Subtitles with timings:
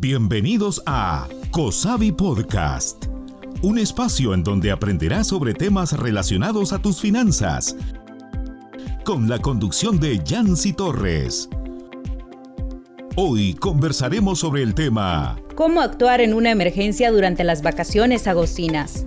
[0.00, 3.04] Bienvenidos a COSAVI Podcast,
[3.60, 7.76] un espacio en donde aprenderás sobre temas relacionados a tus finanzas,
[9.04, 11.50] con la conducción de Yancy Torres.
[13.14, 19.04] Hoy conversaremos sobre el tema ¿Cómo actuar en una emergencia durante las vacaciones agostinas?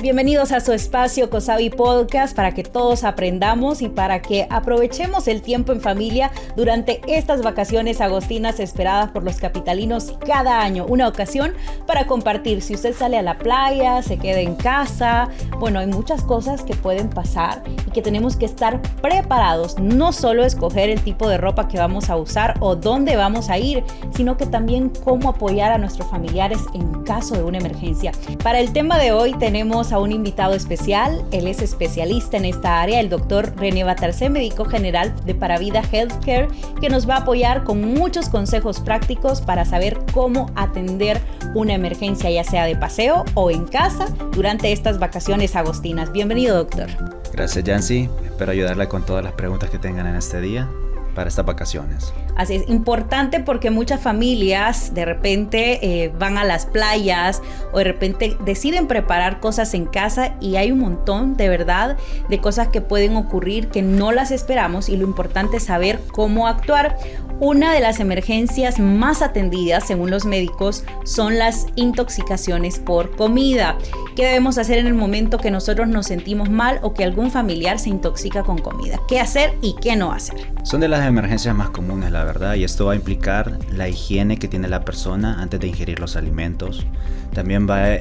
[0.00, 5.42] Bienvenidos a su espacio COSAVI Podcast para que todos aprendamos y para que aprovechemos el
[5.42, 10.86] tiempo en familia durante estas vacaciones agostinas esperadas por los capitalinos cada año.
[10.86, 11.52] Una ocasión
[11.88, 12.62] para compartir.
[12.62, 16.74] Si usted sale a la playa, se queda en casa, bueno, hay muchas cosas que
[16.74, 19.80] pueden pasar y que tenemos que estar preparados.
[19.80, 23.58] No solo escoger el tipo de ropa que vamos a usar o dónde vamos a
[23.58, 23.82] ir,
[24.14, 28.12] sino que también cómo apoyar a nuestros familiares en caso de una emergencia.
[28.44, 31.24] Para el tema de hoy tenemos a un invitado especial.
[31.30, 36.48] Él es especialista en esta área, el doctor René Batarse, médico general de Paravida Healthcare,
[36.80, 41.20] que nos va a apoyar con muchos consejos prácticos para saber cómo atender
[41.54, 46.12] una emergencia, ya sea de paseo o en casa, durante estas vacaciones agostinas.
[46.12, 46.88] Bienvenido, doctor.
[47.32, 48.08] Gracias, Yancy.
[48.24, 50.68] Espero ayudarle con todas las preguntas que tengan en este día
[51.14, 52.12] para estas vacaciones.
[52.38, 57.84] Así es importante porque muchas familias de repente eh, van a las playas o de
[57.84, 61.96] repente deciden preparar cosas en casa y hay un montón de verdad
[62.28, 66.46] de cosas que pueden ocurrir que no las esperamos y lo importante es saber cómo
[66.46, 66.96] actuar.
[67.40, 73.78] Una de las emergencias más atendidas, según los médicos, son las intoxicaciones por comida.
[74.16, 77.78] ¿Qué debemos hacer en el momento que nosotros nos sentimos mal o que algún familiar
[77.78, 78.98] se intoxica con comida?
[79.06, 80.52] ¿Qué hacer y qué no hacer?
[80.64, 82.24] Son de las emergencias más comunes, la
[82.56, 86.14] y esto va a implicar la higiene que tiene la persona antes de ingerir los
[86.14, 86.84] alimentos.
[87.32, 87.98] También va a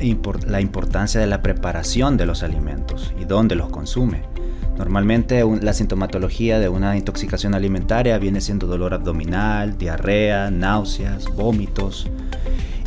[0.47, 4.23] la importancia de la preparación de los alimentos y dónde los consume.
[4.77, 12.07] Normalmente la sintomatología de una intoxicación alimentaria viene siendo dolor abdominal, diarrea, náuseas, vómitos.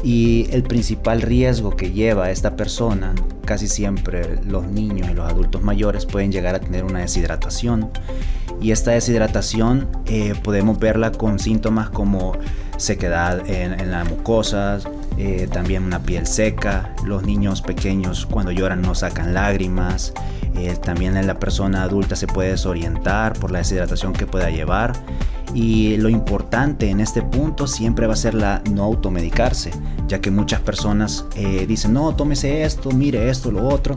[0.05, 5.63] Y el principal riesgo que lleva esta persona, casi siempre los niños y los adultos
[5.63, 7.91] mayores pueden llegar a tener una deshidratación.
[8.61, 12.33] Y esta deshidratación eh, podemos verla con síntomas como
[12.77, 16.95] sequedad en, las mucosas, eh, también una piel seca.
[17.05, 20.13] Los niños pequeños cuando lloran no sacan lágrimas.
[20.57, 24.93] Eh, también en la persona adulta se puede desorientar por la deshidratación que pueda llevar.
[25.55, 29.73] Y lo importante en este punto siempre va a ser la no automedicarse,
[30.07, 33.95] ya que muchas personas eh, dicen, no, tómese esto, mire esto, lo otro,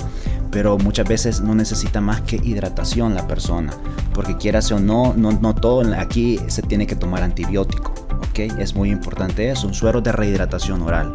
[0.51, 3.73] pero muchas veces no necesita más que hidratación la persona,
[4.13, 7.93] porque quieras o no, no, no todo aquí se tiene que tomar antibiótico,
[8.29, 8.39] ¿ok?
[8.59, 11.13] Es muy importante eso, un suero de rehidratación oral.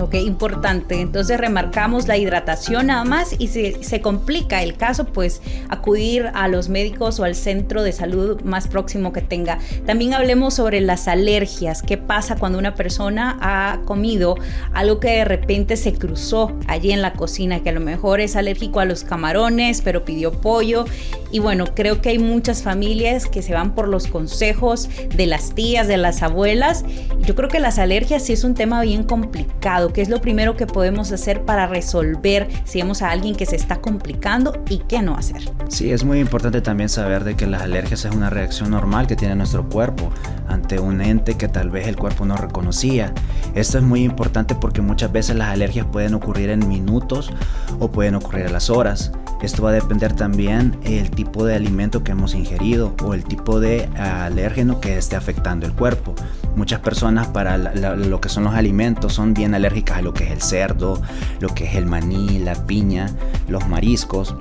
[0.00, 1.00] Ok, importante.
[1.00, 6.48] Entonces remarcamos la hidratación nada más y si se complica el caso, pues acudir a
[6.48, 9.58] los médicos o al centro de salud más próximo que tenga.
[9.84, 11.82] También hablemos sobre las alergias.
[11.82, 14.36] ¿Qué pasa cuando una persona ha comido
[14.72, 18.34] algo que de repente se cruzó allí en la cocina, que a lo mejor es
[18.34, 20.86] alérgico a los camarones, pero pidió pollo?
[21.30, 25.54] Y bueno, creo que hay muchas familias que se van por los consejos de las
[25.54, 26.84] tías, de las abuelas.
[27.20, 30.56] Yo creo que las alergias sí es un tema bien complicado qué es lo primero
[30.56, 35.02] que podemos hacer para resolver si vemos a alguien que se está complicando y qué
[35.02, 35.42] no hacer.
[35.68, 39.16] Sí, es muy importante también saber de que las alergias es una reacción normal que
[39.16, 40.10] tiene nuestro cuerpo
[40.48, 43.12] ante un ente que tal vez el cuerpo no reconocía.
[43.54, 47.30] Esto es muy importante porque muchas veces las alergias pueden ocurrir en minutos
[47.78, 49.12] o pueden ocurrir a las horas.
[49.42, 53.58] Esto va a depender también el tipo de alimento que hemos ingerido o el tipo
[53.58, 56.14] de alérgeno que esté afectando el cuerpo.
[56.54, 59.54] Muchas personas para lo que son los alimentos son bien
[60.02, 61.00] lo que es el cerdo,
[61.40, 63.10] lo que es el maní, la piña,
[63.48, 64.34] los mariscos.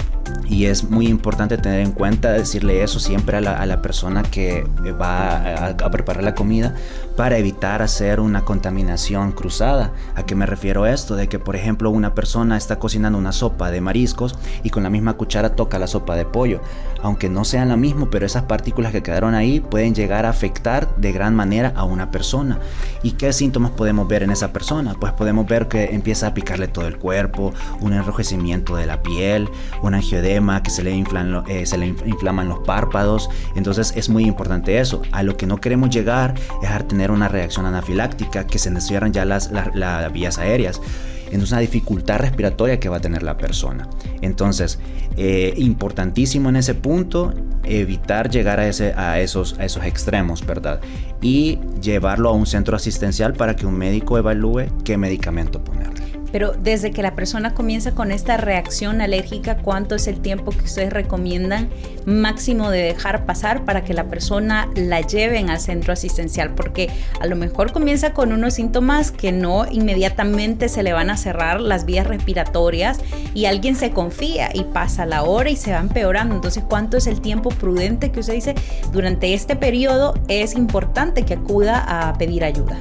[0.52, 4.68] Y es muy importante tener en cuenta, decirle eso siempre a la, persona que
[5.02, 6.76] va a, preparar la comida
[7.16, 9.94] para evitar hacer una contaminación cruzada.
[10.14, 11.16] ¿A qué me refiero a esto?
[11.16, 14.90] De que, por ejemplo, una persona está cocinando una sopa de mariscos y con la
[14.90, 16.60] misma cuchara toca la sopa de pollo.
[17.02, 20.94] Aunque no sean lo mismo, pero esas partículas que quedaron ahí pueden llegar a afectar
[20.98, 22.60] de gran manera a una persona.
[23.04, 24.96] ¿Y qué síntomas podemos ver en esa persona?
[25.00, 29.50] Pues podemos ver que empieza a picarle todo el cuerpo, un enrojecimiento de la piel,
[29.82, 33.30] un angioedema que se le, inflan, eh, se le inflaman los párpados.
[33.56, 35.02] Entonces es muy importante eso.
[35.12, 38.90] A lo que no queremos llegar es a tener una reacción anafiláctica, que se nos
[38.90, 40.82] ya las, las, vías aéreas.
[41.26, 43.88] Entonces una dificultad respiratoria que va a tener la persona.
[44.22, 44.80] Entonces,
[45.16, 47.34] eh, importantísimo en ese punto,
[47.64, 50.82] evitar llegar a, ese, a, esos, a esos extremos, ¿verdad?
[51.22, 56.01] Y llevarlo a un centro asistencial para que un médico evalúe qué medicamento ponerle.
[56.32, 60.66] Pero desde que la persona comienza con esta reacción alérgica, ¿cuánto es el tiempo que
[60.66, 61.70] ustedes recomiendan
[62.06, 66.54] máximo de dejar pasar para que la persona la lleven al centro asistencial?
[66.56, 66.90] Porque
[67.20, 71.60] a lo mejor comienza con unos síntomas que no inmediatamente se le van a cerrar
[71.60, 73.00] las vías respiratorias
[73.34, 76.36] y alguien se confía y pasa la hora y se va empeorando.
[76.36, 78.56] Entonces, ¿cuánto es el tiempo prudente que usted dice
[78.92, 82.78] durante este periodo es importante que acuda a pedir ayuda?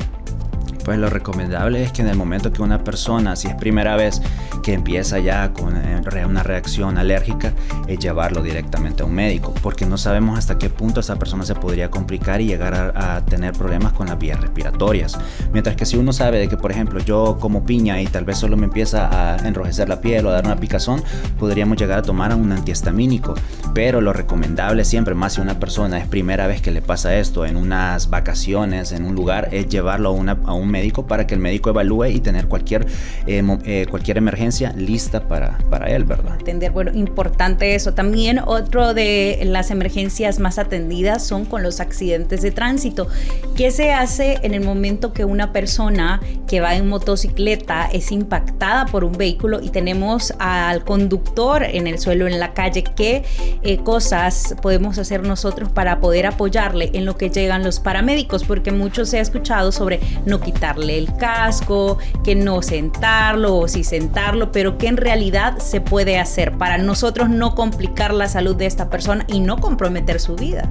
[0.90, 4.20] Pues lo recomendable es que en el momento que una persona, si es primera vez
[4.64, 7.52] que empieza ya con eh, una reacción alérgica,
[7.86, 11.54] es llevarlo directamente a un médico, porque no sabemos hasta qué punto esa persona se
[11.54, 15.16] podría complicar y llegar a, tener problemas con las vías respiratorias.
[15.52, 18.38] Mientras que si uno sabe de que, por ejemplo, yo como piña y tal vez
[18.38, 21.04] solo me empieza a enrojecer la piel o a dar una picazón,
[21.38, 23.34] podríamos llegar a tomar un antihistamínico.
[23.74, 27.46] Pero lo recomendable siempre, más si una persona es primera vez que le pasa esto
[27.46, 31.40] en unas vacaciones, en un lugar, es llevarlo a, a un médico para que el
[31.40, 32.86] médico evalúe y tener cualquier,
[33.26, 36.36] eh, eh, cualquier emergencia lista para, para él, ¿verdad?
[36.38, 37.94] Entender, bueno, importante eso.
[37.94, 43.08] También otro de las emergencias más atendidas son con los accidentes de tránsito.
[43.56, 48.86] ¿Qué se hace en el momento que una persona que va en motocicleta es impactada
[48.86, 52.84] por un vehículo y tenemos al conductor en el suelo, en la calle?
[52.84, 53.24] ¿Qué
[53.62, 58.44] eh, cosas podemos hacer nosotros para poder apoyarle en lo que llegan los paramédicos?
[58.44, 63.66] Porque mucho se ha escuchado sobre no quitar quitarle el casco, que no sentarlo o
[63.66, 68.54] sí sentarlo, pero que en realidad se puede hacer para nosotros no complicar la salud
[68.54, 70.70] de esta persona y no comprometer su vida.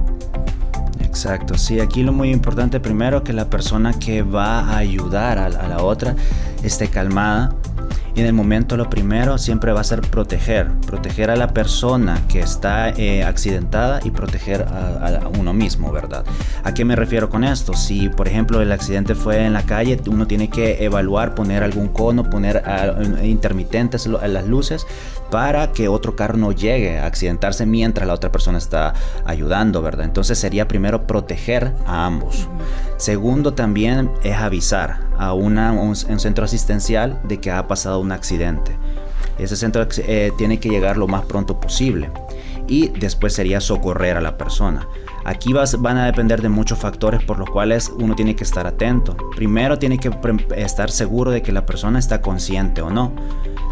[1.00, 5.46] Exacto, sí, aquí lo muy importante primero que la persona que va a ayudar a,
[5.46, 6.14] a la otra
[6.62, 7.52] esté calmada,
[8.16, 12.40] en el momento lo primero siempre va a ser proteger, proteger a la persona que
[12.40, 16.24] está eh, accidentada y proteger a, uno mismo, ¿verdad?
[16.64, 17.74] ¿A qué me refiero con esto?
[17.74, 21.88] Si por ejemplo el accidente fue en la calle, uno tiene que evaluar, poner algún
[21.88, 24.86] cono, poner uh, intermitentes las luces
[25.30, 28.94] para que otro carro no llegue a accidentarse mientras la otra persona está
[29.24, 30.04] ayudando, ¿verdad?
[30.04, 32.48] Entonces sería primero proteger a ambos.
[32.96, 38.76] Segundo también es avisar a una, un, centro asistencial de que ha pasado un accidente.
[39.38, 42.10] Ese centro eh, tiene que llegar lo más pronto posible
[42.66, 44.86] y después sería socorrer a la persona.
[45.24, 48.66] Aquí vas, van a depender de muchos factores por los cuales uno tiene que estar
[48.66, 49.16] atento.
[49.34, 50.10] Primero tiene que
[50.56, 53.12] estar seguro de que la persona está consciente o no.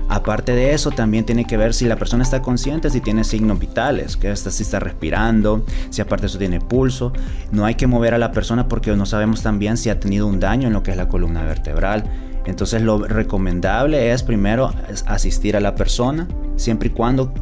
[0.08, 3.58] Aparte de eso, también tiene que ver si la persona está consciente, si tiene signos
[3.58, 7.12] vitales, que está, si está respirando, si aparte de eso tiene pulso.
[7.52, 10.40] No hay que mover a la persona porque no sabemos también si ha tenido un
[10.40, 12.04] daño en lo que es la columna vertebral.
[12.46, 14.72] Entonces lo recomendable es primero
[15.06, 16.26] asistir a la persona,
[16.56, 17.34] siempre y cuando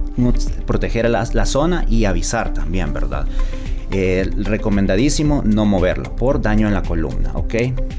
[0.66, 3.26] proteger la, la zona y avisar también, ¿verdad?
[3.98, 7.54] Eh, recomendadísimo no moverlo por daño en la columna, ¿ok?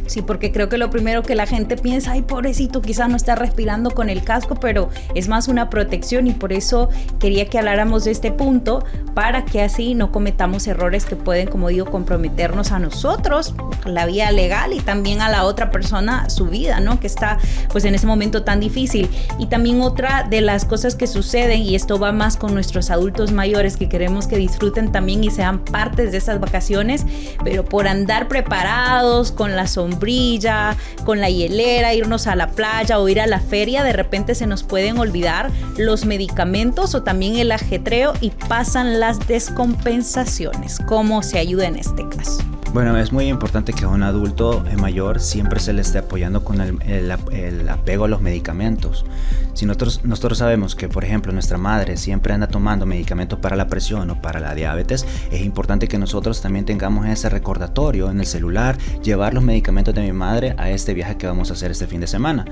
[0.05, 3.33] Sí, porque creo que lo primero que la gente piensa, ay, pobrecito, quizás no está
[3.33, 6.89] respirando con el casco, pero es más una protección y por eso
[7.19, 8.85] quería que habláramos de este punto
[9.15, 14.31] para que así no cometamos errores que pueden, como digo, comprometernos a nosotros, la vía
[14.31, 16.99] legal y también a la otra persona su vida, ¿no?
[16.99, 17.39] Que está
[17.71, 19.09] pues en ese momento tan difícil.
[19.39, 23.31] Y también otra de las cosas que suceden, y esto va más con nuestros adultos
[23.31, 25.65] mayores que queremos que disfruten también y sean
[25.95, 27.05] de esas vacaciones,
[27.43, 30.75] pero por andar preparados con la sombrilla,
[31.05, 34.47] con la hielera, irnos a la playa o ir a la feria, de repente se
[34.47, 40.79] nos pueden olvidar los medicamentos o también el ajetreo y pasan las descompensaciones.
[40.87, 42.56] ¿Cómo se ayuda en este caso?
[42.73, 46.59] Bueno, es muy importante que a un adulto mayor siempre se le esté apoyando con
[46.61, 49.05] el, apego a los medicamentos.
[49.53, 53.67] Si nosotros, nosotros sabemos que, por ejemplo, nuestra madre siempre anda tomando medicamentos para la
[53.67, 58.27] presión o para la diabetes, es importante que nosotros también tengamos ese recordatorio en el
[58.27, 61.87] celular, llevar los medicamentos de mi madre a este viaje que vamos a hacer este
[61.87, 62.45] fin de semana.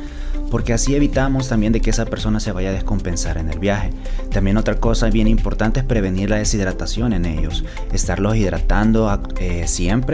[0.50, 3.92] Porque así evitamos también de que esa persona se vaya a descompensar en el viaje.
[4.32, 10.05] También otra cosa bien importante es prevenir la deshidratación en ellos, estarlos hidratando eh, siempre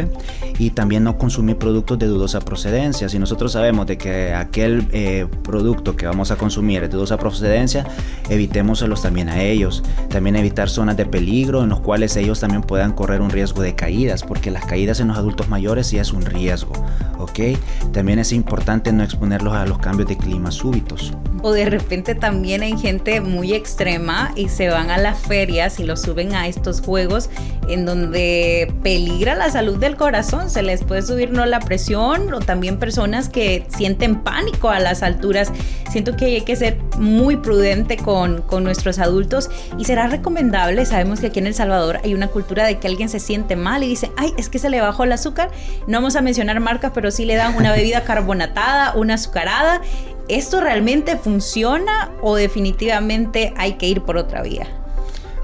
[0.57, 3.09] y también no consumir productos de dudosa procedencia.
[3.09, 7.85] Si nosotros sabemos de que aquel eh, producto que vamos a consumir de dudosa procedencia,
[8.29, 9.83] evitémoselos también a ellos.
[10.09, 13.75] También evitar zonas de peligro en los cuales ellos también puedan correr un riesgo de
[13.75, 16.73] caídas, porque las caídas en los adultos mayores sí es un riesgo,
[17.17, 17.57] ¿ok?
[17.91, 21.13] También es importante no exponerlos a los cambios de clima súbitos.
[21.43, 25.83] O de repente también hay gente muy extrema y se van a las ferias y
[25.83, 27.29] los suben a estos juegos
[27.67, 32.39] en donde peligra la salud del corazón, se les puede subir no la presión o
[32.39, 35.51] también personas que sienten pánico a las alturas.
[35.91, 41.19] Siento que hay que ser muy prudente con, con nuestros adultos y será recomendable, sabemos
[41.19, 43.87] que aquí en El Salvador hay una cultura de que alguien se siente mal y
[43.87, 45.51] dice, ay, es que se le bajó el azúcar.
[45.87, 49.81] No vamos a mencionar marcas, pero sí le dan una bebida carbonatada, una azucarada
[50.27, 54.80] ¿esto realmente funciona o definitivamente hay que ir por otra vía?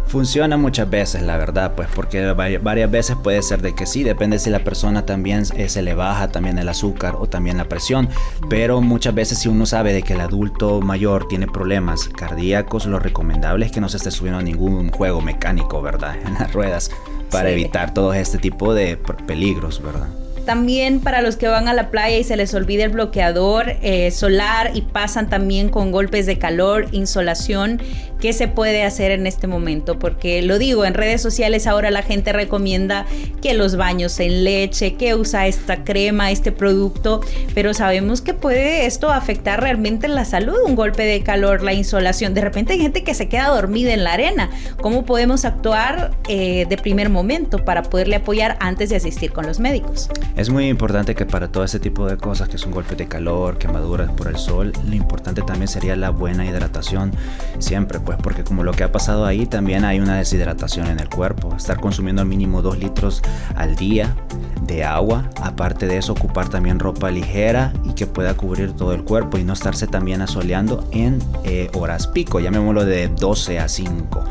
[0.08, 4.40] Funciona muchas veces, la verdad, pues porque varias veces puede ser de que sí, depende
[4.40, 8.08] si la persona también eh, se le baja también el azúcar o también la presión,
[8.50, 13.00] pero muchas veces si uno sabe de que el adulto mayor tiene problemas cardíacos, lo
[13.00, 16.16] recomendable es que no se esté subiendo a ningún juego mecánico, ¿verdad?
[16.26, 16.90] En las ruedas,
[17.30, 18.98] para evitar todo este tipo de
[19.28, 20.08] peligros, ¿verdad?
[20.48, 24.12] También para los que van a la playa y se les olvida el bloqueador eh,
[24.12, 27.82] solar y pasan también con golpes de calor, insolación,
[28.22, 30.00] ¿qué se puede hacer en este momento?
[30.00, 33.06] Porque lo digo, en redes sociales ahora la gente recomienda
[33.42, 37.20] que los baños en leche, que usa esta crema, este producto,
[37.54, 42.34] pero sabemos que puede esto afectar realmente la salud, un golpe de calor, la insolación.
[42.34, 44.50] De repente hay gente que se queda dormida en la arena.
[44.82, 49.60] ¿Cómo podemos actuar eh, de primer momento para poderle apoyar antes de asistir con los
[49.60, 50.10] médicos?
[50.38, 53.58] Es muy importante que para todo ese tipo de cosas, que son golpes de calor,
[53.58, 57.12] quemaduras por el sol, lo importante también sería la buena hidratación
[57.58, 61.10] siempre, pues porque como lo que ha pasado ahí, también hay una deshidratación en el
[61.10, 61.56] cuerpo.
[61.56, 63.24] Estar consumiendo al mínimo 2 litros
[63.56, 64.16] al día
[64.62, 69.04] de agua, aparte de eso ocupar también ropa ligera y que pueda cubrir todo el
[69.04, 74.24] cuerpo y no estarse también asoleando en eh, horas pico, llamémoslo de 12 a 5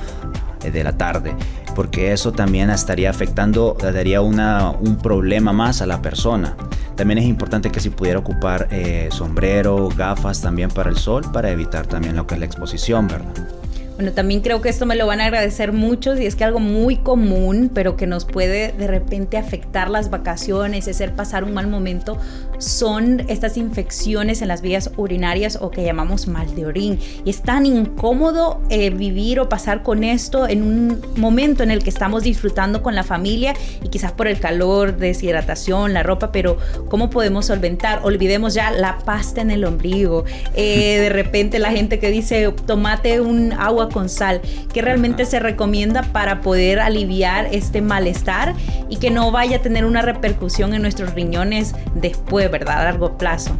[0.63, 1.35] eh, de la tarde
[1.77, 6.57] porque eso también estaría afectando, daría una, un problema más a la persona.
[6.97, 11.51] También es importante que si pudiera ocupar eh, sombrero, gafas también para el sol, para
[11.51, 13.56] evitar también lo que es la exposición, ¿verdad?
[13.97, 16.61] Bueno, también creo que esto me lo van a agradecer muchos y es que algo
[16.61, 21.67] muy común, pero que nos puede de repente afectar las vacaciones, hacer pasar un mal
[21.67, 22.19] momento,
[22.59, 26.99] son estas infecciones en las vías urinarias o que llamamos mal de orín.
[27.25, 31.83] Y es tan incómodo eh, vivir o pasar con esto en un momento en el
[31.83, 36.59] que estamos disfrutando con la familia y quizás por el calor, deshidratación, la ropa, pero
[36.91, 38.01] ¿cómo podemos solventar?
[38.05, 40.25] Olvidemos ya la pasta en el ombligo.
[40.55, 44.41] Eh, de repente la gente que dice, tomate un agua con sal,
[44.73, 48.55] que realmente se recomienda para poder aliviar este malestar
[48.89, 52.81] y que no vaya a tener una repercusión en nuestros riñones después, ¿verdad?
[52.81, 53.57] A largo plazo.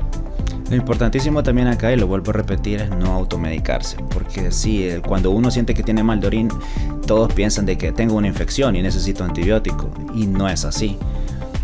[0.69, 3.99] Lo importantísimo también acá, y lo vuelvo a repetir, es no automedicarse.
[4.11, 6.49] Porque si cuando uno siente que tiene mal de orín,
[7.07, 9.89] todos piensan de que tengo una infección y necesito antibiótico.
[10.13, 10.99] Y no es así.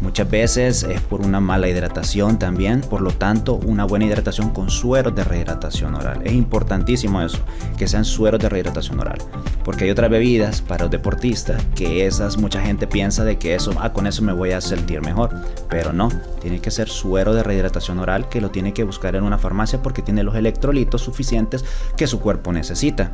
[0.02, 4.68] Muchas veces es por una mala hidratación también, por lo tanto una buena hidratación con
[4.68, 6.20] sueros de rehidratación oral.
[6.24, 7.38] Es importantísimo eso,
[7.78, 9.18] que sean sueros de rehidratación oral,
[9.64, 13.72] porque hay otras bebidas para los deportistas que esas mucha gente piensa de que eso,
[13.78, 15.30] ah, con eso me voy a sentir mejor,
[15.70, 16.08] pero no,
[16.40, 19.82] tiene que ser suero de rehidratación oral que lo tiene que buscar en una farmacia
[19.82, 21.64] porque tiene los electrolitos suficientes
[21.96, 23.12] que su cuerpo necesita.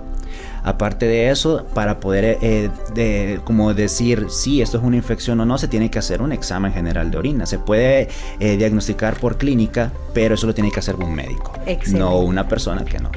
[0.62, 5.58] Aparte de eso, para poder eh, como decir si esto es una infección o no,
[5.58, 7.46] se tiene que hacer un examen general de orina.
[7.46, 8.08] Se puede
[8.40, 11.52] eh, diagnosticar por clínica, pero eso lo tiene que hacer un médico,
[11.92, 13.10] no una persona que no.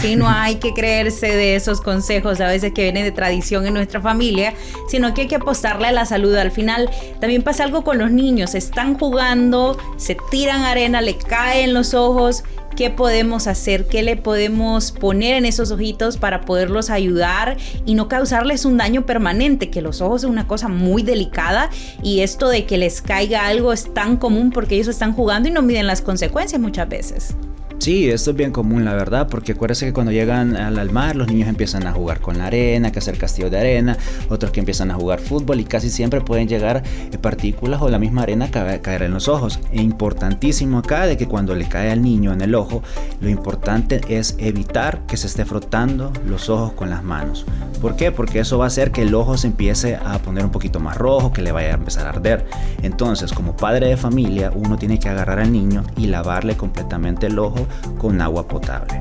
[0.00, 3.74] Sí, no hay que creerse de esos consejos a veces que vienen de tradición en
[3.74, 4.54] nuestra familia,
[4.88, 6.36] sino que hay que apostarle a la salud.
[6.36, 6.88] Al final
[7.20, 12.44] también pasa algo con los niños, están jugando, se tiran arena, le caen los ojos
[12.78, 18.06] qué podemos hacer, qué le podemos poner en esos ojitos para poderlos ayudar y no
[18.06, 21.70] causarles un daño permanente, que los ojos es una cosa muy delicada
[22.04, 25.52] y esto de que les caiga algo es tan común porque ellos están jugando y
[25.52, 27.34] no miden las consecuencias muchas veces.
[27.78, 31.28] Sí, esto es bien común, la verdad, porque acuérdense que cuando llegan al, mar, los
[31.28, 33.96] niños empiezan a jugar con la arena, que hacer castillo de arena,
[34.28, 36.82] otros que empiezan a jugar fútbol y casi siempre pueden llegar
[37.12, 39.60] eh, partículas o la misma arena caer, caer en los ojos.
[39.70, 42.82] E importantísimo acá de que cuando le cae al niño en el ojo,
[43.20, 47.46] lo importante es evitar que se esté frotando los ojos con las manos.
[47.80, 48.10] ¿Por qué?
[48.10, 50.96] Porque eso va a hacer que el ojo se empiece a poner un poquito más
[50.96, 52.44] rojo, que le vaya a empezar a arder.
[52.82, 57.38] Entonces, como padre de familia, uno tiene que agarrar al niño y lavarle completamente el
[57.38, 57.67] ojo
[57.98, 59.00] con agua potable.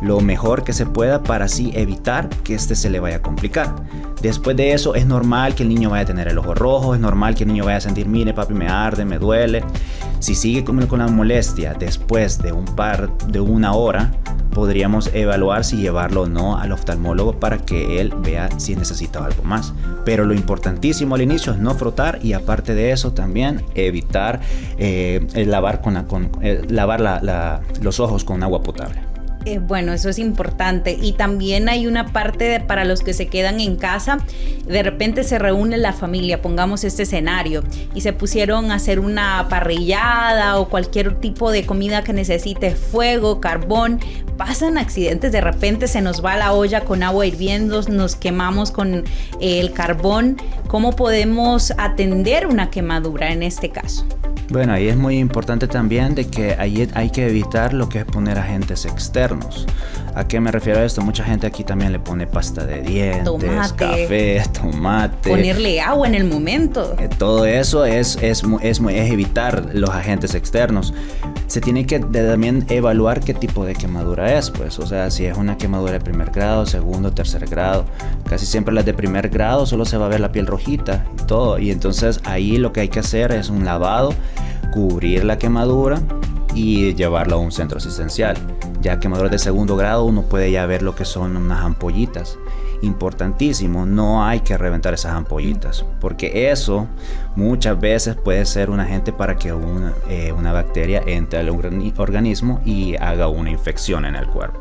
[0.00, 3.74] Lo mejor que se pueda para así evitar que este se le vaya a complicar.
[4.22, 7.00] Después de eso es normal que el niño vaya a tener el ojo rojo, es
[7.00, 9.64] normal que el niño vaya a sentir, mire papi me arde, me duele.
[10.20, 14.12] Si sigue con, la molestia después de un par de una hora,
[14.52, 19.42] podríamos evaluar si llevarlo o no al oftalmólogo para que él vea si necesita algo
[19.42, 19.74] más.
[20.04, 24.40] Pero lo importantísimo al inicio es no frotar y aparte de eso también evitar
[24.78, 27.22] eh, lavar, con, eh, lavar
[27.80, 29.07] los ojos con agua potable.
[29.48, 30.98] Eh, bueno, eso es importante.
[31.00, 34.18] Y también hay una parte para los que se quedan en casa.
[34.66, 37.64] De repente se reúne la familia, pongamos este escenario,
[37.94, 43.40] y se pusieron a hacer una parrillada o cualquier tipo de comida que necesite fuego,
[43.40, 44.00] carbón.
[44.36, 49.04] Pasan accidentes, de repente se nos va la olla con agua hirviendo, nos quemamos con
[49.40, 50.36] el carbón.
[50.66, 54.06] ¿Cómo podemos atender una quemadura en este caso?
[54.50, 58.04] Bueno, ahí es muy importante también de que ahí hay que evitar lo que es
[58.06, 59.66] poner agentes externos.
[60.14, 61.02] ¿A qué me refiero a esto?
[61.02, 65.28] Mucha gente aquí también le pone pasta de dientes, café, tomate.
[65.28, 66.96] Ponerle agua en el momento.
[66.98, 70.94] Eh, todo eso es, es, es, es evitar los agentes externos
[71.48, 75.36] se tiene que también evaluar qué tipo de quemadura es, pues, o sea, si es
[75.36, 77.86] una quemadura de primer grado, segundo, tercer grado.
[78.28, 81.26] Casi siempre las de primer grado solo se va a ver la piel rojita y
[81.26, 84.14] todo, y entonces ahí lo que hay que hacer es un lavado,
[84.72, 86.00] cubrir la quemadura
[86.54, 88.36] y llevarlo a un centro asistencial.
[88.82, 92.38] Ya quemaduras de segundo grado uno puede ya ver lo que son unas ampollitas
[92.82, 96.86] importantísimo, no hay que reventar esas ampollitas, porque eso
[97.36, 102.60] muchas veces puede ser un agente para que una, eh, una bacteria entre al organismo
[102.64, 104.60] y haga una infección en el cuerpo.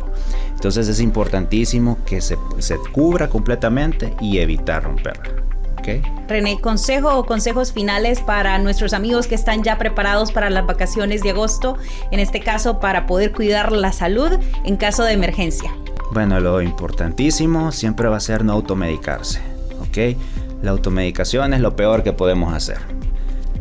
[0.53, 5.43] Entonces es importantísimo que se, se cubra completamente y evitar romperla.
[5.79, 6.01] Okay.
[6.27, 11.21] René, consejo o consejos finales para nuestros amigos que están ya preparados para las vacaciones
[11.21, 11.77] de agosto,
[12.11, 15.71] en este caso para poder cuidar la salud en caso de emergencia.
[16.17, 19.39] Bueno, lo importantísimo siempre va a ser no automedicarse,
[19.81, 20.17] ¿ok?
[20.63, 22.79] La automedicación es lo peor que podemos hacer.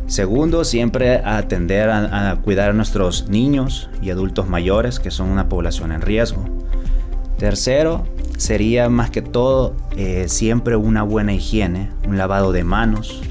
[0.07, 5.91] Segundo, siempre atender a, cuidar a nuestros niños y adultos mayores, que son una población
[5.91, 6.45] en riesgo.
[7.37, 13.21] Tercero, sería más que todo eh, siempre una buena higiene, un lavado de manos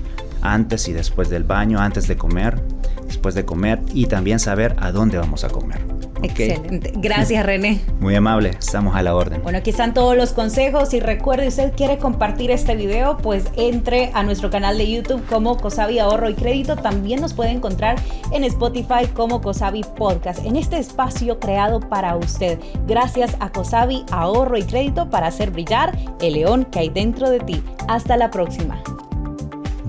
[0.40, 2.62] antes y después del baño, antes de comer,
[3.08, 5.95] después de comer y también saber a dónde vamos a comer.
[6.22, 6.92] Excelente.
[6.96, 7.80] Gracias, René.
[8.00, 9.42] Muy amable, estamos a la orden.
[9.42, 14.10] Bueno, aquí están todos los consejos y recuerde, usted quiere compartir este video, pues entre
[14.14, 16.76] a nuestro canal de YouTube como Cosabi Ahorro y Crédito.
[16.76, 17.96] También nos puede encontrar
[18.32, 22.58] en Spotify como Cosabi Podcast, en este espacio creado para usted.
[22.86, 27.40] Gracias a Cosabi Ahorro y Crédito para hacer brillar el león que hay dentro de
[27.40, 27.62] ti.
[27.88, 28.82] Hasta la próxima.